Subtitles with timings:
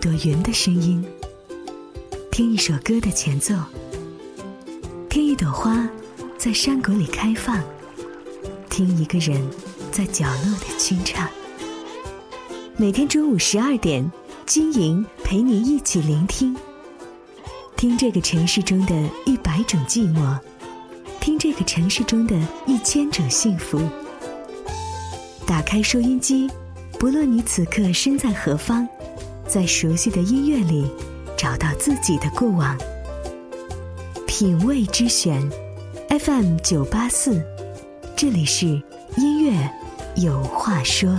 [0.00, 1.04] 朵云的声音，
[2.30, 3.54] 听一首歌的前奏，
[5.10, 5.86] 听一朵花
[6.38, 7.62] 在山谷里开放，
[8.70, 9.46] 听一个人
[9.92, 11.28] 在角落的清唱。
[12.78, 14.10] 每天中午十二点，
[14.46, 16.56] 金莹陪你一起聆听，
[17.76, 18.94] 听这个城市中的
[19.26, 20.38] 一百种寂寞，
[21.20, 22.34] 听这个城市中的
[22.66, 23.78] 一千种幸福。
[25.46, 26.50] 打开收音机，
[26.98, 28.88] 不论你此刻身在何方。
[29.50, 30.88] 在熟悉的音乐里，
[31.36, 32.78] 找到自己的过往。
[34.24, 35.42] 品味之选
[36.08, 37.42] ，FM 九八四，
[38.16, 38.66] 这里是
[39.16, 39.68] 音乐
[40.14, 41.18] 有话说。